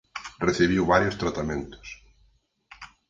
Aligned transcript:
Recibiu 0.47 0.83
varios 0.93 1.15
tratamentos. 1.21 1.87